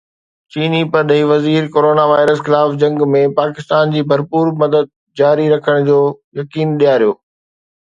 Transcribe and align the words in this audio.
چيني 0.53 0.79
پرڏيهي 0.93 1.27
وزير 1.31 1.67
ڪورونا 1.75 2.05
وائرس 2.11 2.39
خلاف 2.47 2.73
جنگ 2.85 3.05
۾ 3.17 3.21
پاڪستان 3.41 3.93
جي 3.97 4.03
ڀرپور 4.15 4.51
مدد 4.65 4.91
جاري 5.23 5.47
رکڻ 5.55 5.89
جو 5.93 6.01
يقين 6.43 6.77
ڏياريو 6.83 7.17